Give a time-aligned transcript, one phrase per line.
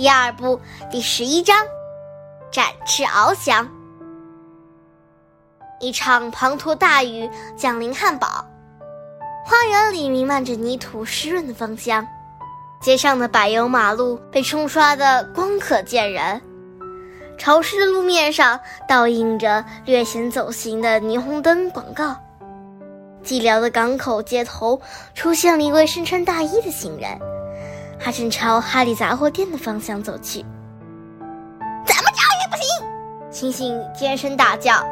[0.00, 0.58] 第二部
[0.90, 1.54] 第十一章：
[2.50, 3.68] 展翅翱翔。
[5.78, 8.42] 一场滂沱大雨降临汉堡，
[9.44, 12.02] 花园里弥漫着泥土湿润的芳香，
[12.80, 16.40] 街上的柏油马路被冲刷得光可见人，
[17.36, 18.58] 潮湿的路面上
[18.88, 22.16] 倒映着略显走形的霓虹灯广告。
[23.22, 24.80] 寂寥的港口街头
[25.14, 27.20] 出现了一位身穿大衣的行人，
[28.02, 30.40] 他正朝哈利杂货店的方向走去。
[31.86, 32.64] 怎么着也不行！
[33.30, 34.82] 星星尖声大叫：“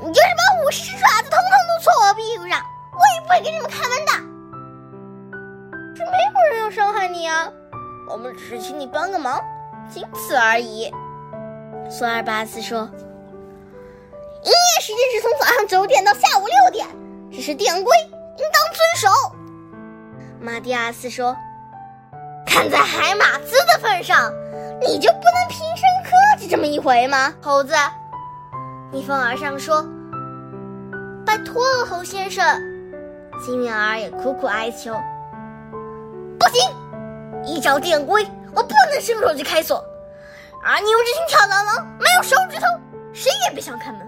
[0.00, 2.60] 你就是把我狮爪子统统都戳我屁股上，
[2.92, 4.12] 我也不会给你们开门的！”
[5.96, 7.50] 是没有人要伤害你啊，
[8.08, 9.40] 我们只是请你帮个忙，
[9.90, 10.92] 仅此而已。”
[11.90, 12.88] 索尔巴斯说。
[14.44, 16.86] “营业时间是从早上九点到下午六点。”
[17.32, 17.96] 这是店规，
[18.36, 19.08] 应当遵守。
[20.40, 21.34] 马蒂亚斯说
[22.52, 24.30] ：“看在海马兹的份上，
[24.78, 27.72] 你就不能平生客气这么一回吗？”猴子
[28.92, 29.82] 逆风而上说
[31.24, 32.44] ：“拜托了，猴先生。”
[33.42, 34.92] 幸运儿也苦苦哀求
[36.38, 36.70] ：“不行，
[37.46, 38.22] 依照店规，
[38.54, 39.82] 我不能伸手去开锁。
[40.62, 42.66] 而你们这群跳蚤龙没有手指头，
[43.14, 44.00] 谁也别想开门。”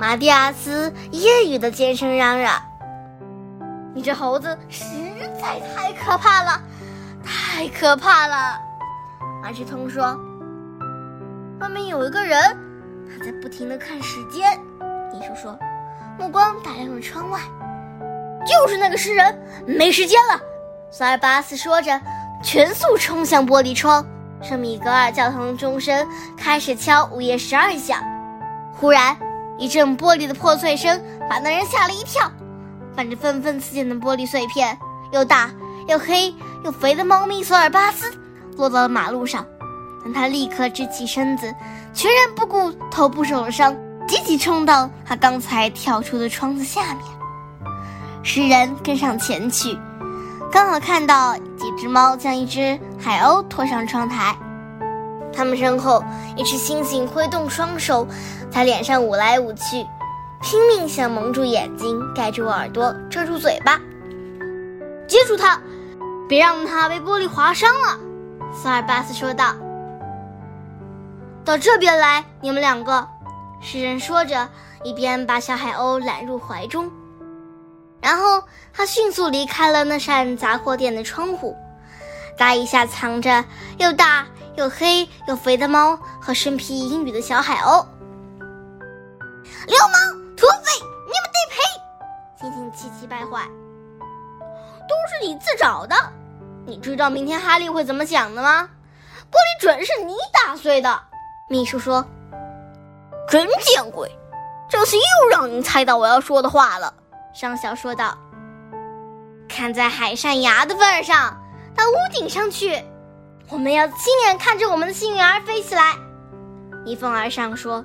[0.00, 2.54] 马蒂亚斯揶揄的尖声嚷嚷
[3.94, 4.86] ：“你这猴子实
[5.38, 6.58] 在太可怕了，
[7.60, 8.58] 太可怕了！”
[9.44, 10.18] 马志通说
[11.60, 12.40] ：“外面有一个人，
[13.06, 14.58] 他在不停的看时间。”
[15.12, 15.58] 秘书说
[16.18, 17.38] ：“目光打量着窗外，
[18.46, 20.40] 就是那个诗人，没时间了。”
[20.90, 22.00] 索尔巴斯说着，
[22.42, 24.06] 全速冲向玻璃窗。
[24.40, 28.02] 圣米格尔教堂的钟声开始敲午夜十二响，
[28.72, 29.14] 忽然。
[29.58, 32.32] 一阵玻璃的破碎声把那人吓了一跳，
[32.96, 34.78] 伴着纷纷刺溅的玻璃碎片，
[35.12, 35.50] 又大
[35.86, 38.12] 又黑又肥的猫咪索尔巴斯
[38.56, 39.46] 落到了马路上，
[40.04, 41.52] 但他立刻直起身子，
[41.94, 43.74] 全然不顾头部受了伤，
[44.06, 47.04] 急急冲到他刚才跳出的窗子下面。
[48.22, 49.78] 诗人跟上前去，
[50.52, 54.36] 刚好看到几只猫将一只海鸥拖上窗台。
[55.32, 56.04] 他们身后，
[56.36, 58.06] 一只猩猩挥动双手，
[58.50, 59.86] 在脸上舞来舞去，
[60.42, 63.80] 拼命想蒙住眼睛、盖住耳朵、遮住嘴巴。
[65.06, 65.58] 接住它，
[66.30, 67.98] 别让它被玻璃划伤了。”
[68.54, 69.52] 索尔巴斯说道。
[71.44, 73.06] “到这边来，你们两个。”
[73.60, 74.48] 诗人说着，
[74.84, 76.88] 一边把小海鸥揽入怀中，
[78.00, 78.42] 然后
[78.72, 81.56] 他迅速离开了那扇杂货店的窗户，
[82.38, 83.44] 搭一下藏着
[83.78, 84.24] 又大。
[84.56, 87.86] 又黑又肥的猫和身披阴雨的小海鸥，
[89.66, 91.56] 流氓土匪，你们得赔！
[92.38, 93.48] 星星气急败坏，
[94.00, 95.94] 都是你自找的。
[96.70, 98.68] 你知道明天哈利会怎么想的吗？
[99.28, 101.02] 玻璃准是你打碎的。
[101.48, 102.06] 秘书说
[103.28, 104.08] ：“真见鬼！
[104.68, 106.94] 这次又让你猜到我要说的话了。”
[107.34, 108.16] 上校说道
[109.50, 111.36] ：“看在海扇牙的份上，
[111.74, 112.80] 到屋顶上去。”
[113.50, 115.96] 我们要亲眼看着我们的幸运儿飞起来，
[116.84, 117.84] 逆风而上说：“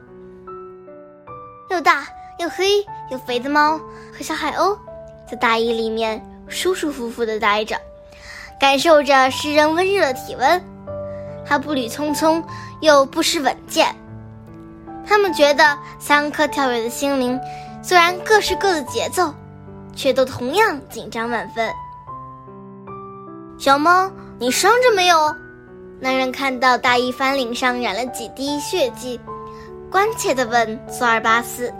[1.71, 2.05] 又大
[2.37, 3.79] 又黑又肥的猫
[4.15, 4.77] 和小海鸥，
[5.27, 7.75] 在大衣里面舒舒服服的待着，
[8.59, 10.63] 感受着诗人温热的体温。
[11.45, 12.43] 他步履匆匆，
[12.81, 13.95] 又不失稳健。
[15.05, 17.39] 他们觉得三颗跳跃的心灵，
[17.83, 19.33] 虽然各是各的节奏，
[19.95, 21.71] 却都同样紧张万分。
[23.57, 25.35] 小猫，你伤着没有？
[25.99, 29.19] 男人看到大衣翻领上染了几滴血迹，
[29.89, 31.73] 关切地问索尔巴斯：“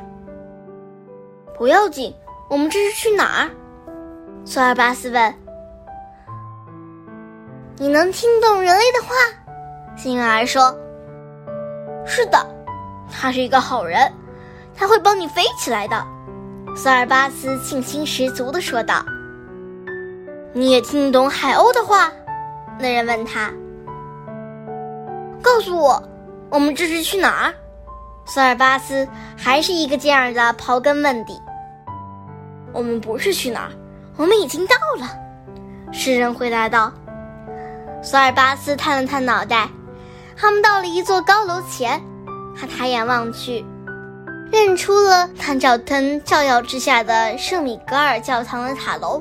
[1.58, 2.14] 不要紧，
[2.50, 3.50] 我们这是去哪儿？”
[4.46, 5.34] 索尔巴斯问
[7.78, 9.14] ：“你能听懂人类的话？”
[9.98, 10.76] 幸运儿说
[12.06, 12.46] ：“是的，
[13.12, 14.12] 他是一个好人，
[14.76, 16.06] 他会帮你飞起来的。”
[16.76, 19.06] 索尔巴斯信心十足地说道。
[20.52, 22.12] “你也听懂海鸥的话？”
[22.80, 23.52] 那人问他。
[25.42, 26.02] 告诉我，
[26.50, 27.54] 我们这是去哪儿？
[28.26, 29.08] 索尔巴斯
[29.38, 31.40] 还是一个劲儿的刨根问底。
[32.74, 33.72] 我们不是去哪儿，
[34.18, 35.08] 我们已经到了。
[35.94, 36.92] 诗人回答道。
[38.06, 39.68] 索尔巴斯探了探脑袋，
[40.38, 42.00] 他们到了一座高楼前。
[42.56, 43.66] 他抬眼望去，
[44.52, 49.20] 认出了探照灯照耀之下的圣米格尔教堂的塔楼，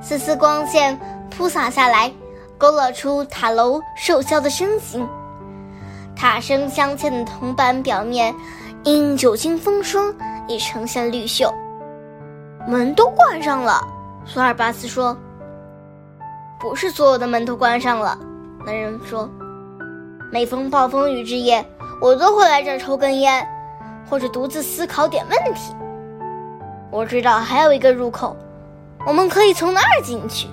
[0.00, 0.98] 丝丝光线
[1.28, 2.10] 铺洒下来，
[2.56, 5.06] 勾勒出塔楼瘦削的身形。
[6.14, 8.32] 塔身镶嵌的铜板表面，
[8.84, 10.14] 因久经风霜
[10.46, 11.52] 已呈现绿锈。
[12.66, 13.86] 门都关上了，
[14.24, 15.14] 索尔巴斯说
[16.60, 18.18] ：“不是所有的门都关上了。”
[18.66, 19.28] 那人说
[20.32, 21.64] ：“每逢暴风雨之夜，
[22.00, 23.46] 我都会来这儿抽根烟，
[24.08, 25.74] 或者独自思考点问题。
[26.90, 28.36] 我知道还有一个入口，
[29.06, 30.48] 我们可以从那儿进去。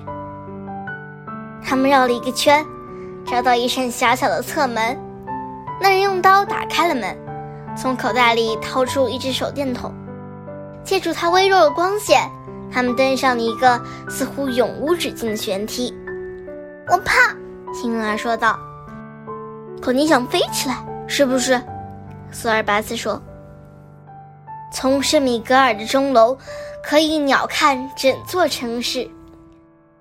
[1.63, 2.63] 他们绕了一个圈，
[3.25, 4.97] 找到一扇狭小的侧门。
[5.81, 7.17] 那人用刀打开了门，
[7.75, 9.91] 从口袋里掏出一只手电筒，
[10.83, 12.29] 借助它微弱的光线，
[12.75, 15.95] 他们登上了一个似乎永无止境的悬梯。
[16.89, 17.33] 我怕，
[17.73, 18.59] 青儿说道。
[19.81, 21.61] 可你想飞起来，是不是？
[22.33, 23.21] 索尔巴斯说。
[24.73, 26.37] 从圣米格尔的钟楼，
[26.83, 29.09] 可以鸟瞰整座城市。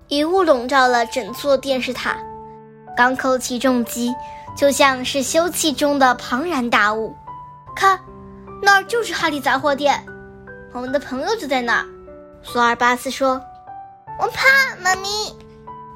[0.09, 2.17] 雨雾笼罩了整座电视塔，
[2.97, 4.13] 港口起重机
[4.53, 7.15] 就像是休憩中的庞然大物。
[7.73, 7.97] 看，
[8.61, 10.05] 那儿就是哈利杂货店，
[10.73, 11.85] 我们的朋友就在那儿。
[12.45, 13.41] 索尔巴斯说
[14.17, 15.09] ：“我怕，妈咪。”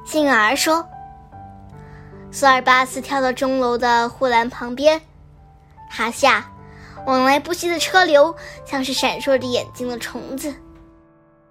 [0.04, 0.86] 幸运儿说。
[2.30, 5.00] 索尔巴斯跳到钟楼的护栏旁边，
[5.90, 6.44] 塔下
[7.06, 8.34] 往来不息的车流
[8.66, 10.54] 像是闪烁着眼睛的虫子。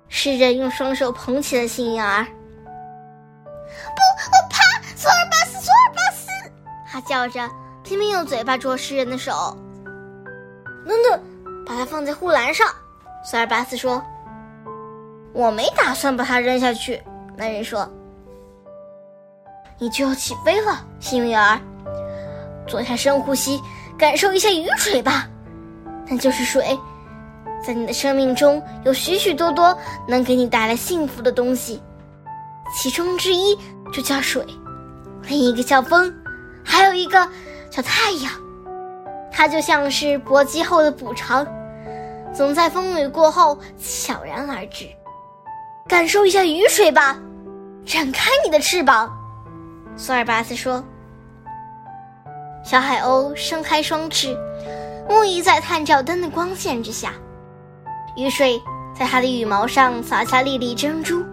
[0.09, 2.23] 诗人用双手捧起了幸运儿。
[2.23, 4.01] 不，
[4.31, 4.61] 我怕
[4.95, 6.27] 索尔巴斯，索尔巴斯！
[6.91, 7.49] 他叫着，
[7.83, 9.57] 拼命用嘴巴捉诗人的手。
[10.85, 11.23] 等等，
[11.65, 12.67] 把它放在护栏上。
[13.23, 14.03] 索尔巴斯说
[15.33, 17.01] ：“我没打算把它扔下去。”
[17.35, 17.89] 男人说。
[19.81, 21.57] 你就要起飞了，幸运儿。
[22.67, 23.61] 做下深呼吸，
[23.97, 25.25] 感受一下雨水吧。
[26.05, 26.77] 那就是水，
[27.65, 31.81] 在你的生命中有许许多多能给你带来幸福的东西，
[32.75, 33.57] 其中之一
[33.93, 34.45] 就叫水，
[35.29, 36.13] 另一个叫风，
[36.61, 37.25] 还有一个
[37.69, 38.33] 叫太阳。
[39.31, 41.47] 它就像是搏击后的补偿，
[42.33, 44.89] 总在风雨过后悄然而至。
[45.89, 47.17] 感受一下雨水吧，
[47.83, 49.11] 展开你的翅膀。
[49.97, 50.83] 索尔巴斯说
[52.63, 54.37] ：“小海鸥伸开双翅，
[55.09, 57.13] 沐浴在探照灯的光线之下，
[58.15, 58.61] 雨水
[58.95, 61.25] 在它的羽毛上洒下粒粒珍珠。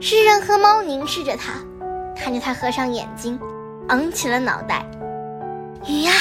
[0.00, 1.52] 诗人和猫凝视着它，
[2.16, 3.38] 看着它合上眼睛，
[3.88, 4.86] 昂起了脑袋。
[5.86, 6.12] 雨呀，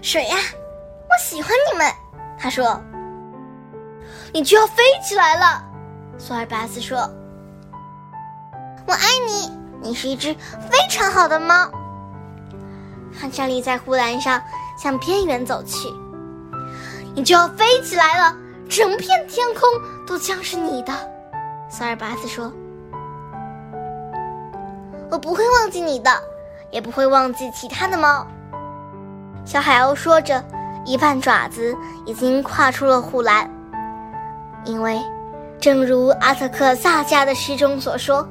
[0.00, 1.86] 水呀，我喜欢你们。”
[2.40, 2.80] 他说。
[4.32, 5.62] “你就要飞起来了。”
[6.18, 6.98] 索尔巴斯说。
[8.86, 11.70] “我爱你。”你是一只非常好的猫。
[13.20, 14.42] 它站立在护栏上，
[14.76, 15.88] 向边缘走去。
[17.14, 18.34] 你就要飞起来了，
[18.68, 19.62] 整片天空
[20.04, 20.92] 都将是你的。
[21.68, 22.52] 索尔巴斯说
[25.08, 26.10] ：“我不会忘记你的，
[26.72, 28.26] 也不会忘记其他的猫。”
[29.44, 30.42] 小海鸥说着，
[30.84, 31.76] 一半爪子
[32.06, 33.48] 已经跨出了护栏。
[34.64, 35.00] 因为，
[35.66, 38.24] 正如阿特克萨加的诗中所说。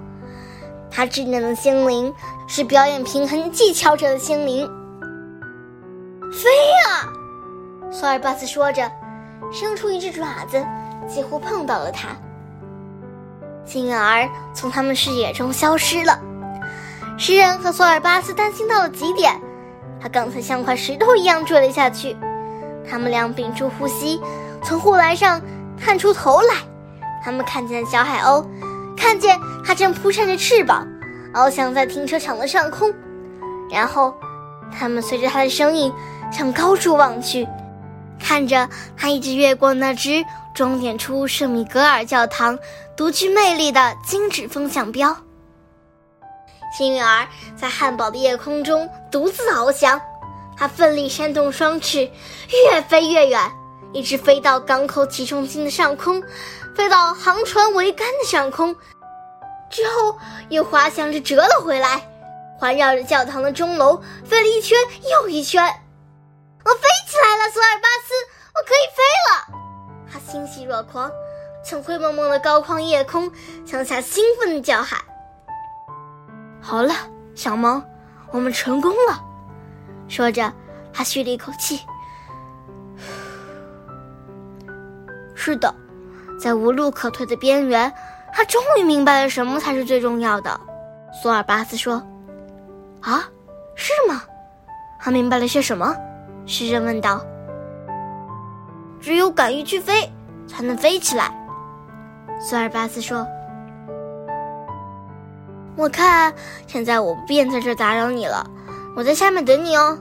[0.90, 2.16] 他稚嫩的心灵
[2.48, 4.66] 是表演平衡技巧者的心灵。
[6.32, 7.10] 飞呀！
[7.92, 8.90] 索尔巴斯说着，
[9.52, 10.66] 伸出一只爪子，
[11.10, 12.08] 几乎碰到了他。
[13.66, 16.18] 进而从他们视野中消失了。
[17.18, 19.38] 诗人和索尔巴斯担心到了极点，
[20.02, 22.16] 他刚才像块石头一样坠了下去。
[22.90, 24.22] 他们俩屏住呼吸，
[24.64, 25.42] 从护栏上
[25.78, 26.56] 探出头来。
[27.25, 28.45] 他们看见了小海鸥。
[28.95, 30.88] 看见它正扑扇着翅膀，
[31.33, 32.94] 翱翔在停车场的上空，
[33.69, 34.13] 然后，
[34.72, 35.91] 他们随着它的声音
[36.32, 37.46] 向高处望去，
[38.20, 42.58] 看着它一直越过那只装点出圣米格尔教堂
[42.96, 45.15] 独具魅力的精致风向标。
[46.77, 50.00] 幸运儿在汉堡的夜空中独自翱翔，
[50.58, 52.10] 它奋力扇动双翅，
[52.72, 53.51] 越飞越远，
[53.94, 56.24] 一直飞到港口起重机的上空。
[56.75, 58.75] 飞到航船桅杆的上空，
[59.70, 60.17] 之后
[60.50, 62.05] 又滑翔着折了回来，
[62.60, 64.77] 环绕着教堂的钟楼飞了一圈
[65.10, 65.63] 又一圈。
[66.65, 68.13] 我飞起来了，索尔巴斯，
[68.55, 69.48] 我可以飞了！
[70.12, 71.10] 他欣喜若狂，
[71.63, 73.32] 从灰蒙蒙的高旷夜空
[73.65, 75.00] 向下兴奋地叫喊
[76.60, 76.94] ：“好了，
[77.36, 77.82] 小猫，
[78.32, 79.24] 我们成功了！”
[80.10, 80.51] 说着，
[80.91, 81.79] 他吁了一口气
[85.36, 85.74] ：“是的。”
[86.39, 87.92] 在无路可退的边缘，
[88.34, 90.60] 他终于明白了什么才是最重要的。
[91.22, 92.01] 索尔巴斯说
[93.01, 93.24] ：“啊，
[93.75, 94.24] 是吗？
[95.00, 95.96] 他明白了些什么？”
[96.46, 97.25] 诗人问道。
[99.00, 100.12] “只有敢于去飞，
[100.48, 101.32] 才能飞起来。”
[102.42, 103.25] 索尔巴斯说。
[105.77, 106.34] “我看
[106.68, 108.46] 现在我不便在这打扰你了，
[108.96, 109.98] 我在下面等你哦。”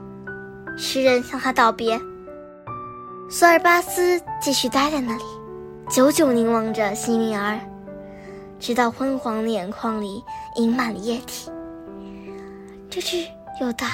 [0.77, 2.01] 诗人向他道别。
[3.31, 5.25] 索尔巴斯继续待在那里。
[5.91, 7.61] 久久凝望着幸运儿，
[8.59, 10.25] 直到昏黄的眼眶里
[10.57, 11.51] 盈满了液体。
[12.89, 13.27] 这只
[13.61, 13.87] 又大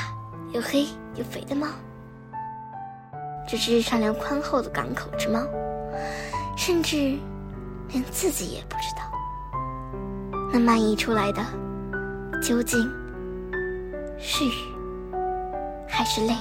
[0.53, 1.67] 又黑又肥的猫。
[3.47, 5.41] 这只善良宽厚的港口之猫，
[6.57, 7.19] 甚至
[7.89, 9.03] 连自己也不知道，
[10.53, 11.45] 那漫溢出来的
[12.41, 12.81] 究竟
[14.17, 14.53] 是雨
[15.89, 16.35] 还是泪。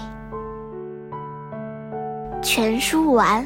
[2.41, 3.45] 全书完